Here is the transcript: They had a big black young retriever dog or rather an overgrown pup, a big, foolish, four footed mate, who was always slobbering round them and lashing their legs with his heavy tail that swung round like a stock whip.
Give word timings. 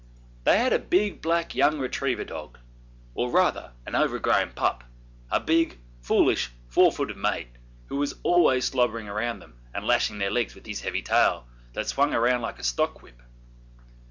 They 0.45 0.57
had 0.57 0.73
a 0.73 0.79
big 0.79 1.21
black 1.21 1.53
young 1.53 1.77
retriever 1.77 2.23
dog 2.23 2.57
or 3.13 3.29
rather 3.29 3.73
an 3.85 3.93
overgrown 3.95 4.53
pup, 4.53 4.83
a 5.29 5.39
big, 5.39 5.77
foolish, 6.01 6.49
four 6.69 6.91
footed 6.91 7.17
mate, 7.17 7.49
who 7.85 7.97
was 7.97 8.15
always 8.23 8.65
slobbering 8.65 9.05
round 9.05 9.43
them 9.43 9.59
and 9.75 9.85
lashing 9.85 10.17
their 10.17 10.31
legs 10.31 10.55
with 10.55 10.65
his 10.65 10.81
heavy 10.81 11.03
tail 11.03 11.45
that 11.73 11.87
swung 11.87 12.13
round 12.15 12.41
like 12.41 12.57
a 12.57 12.63
stock 12.63 13.03
whip. 13.03 13.21